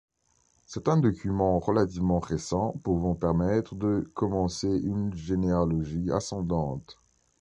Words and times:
C'est 0.65 0.87
un 0.87 0.97
document 0.97 1.59
relativement 1.59 2.19
récent 2.19 2.71
pouvant 2.83 3.13
permettre 3.13 3.75
de 3.75 4.09
commencer 4.15 4.67
une 4.79 5.13
généalogie 5.13 6.09
ascendante. 6.09 6.97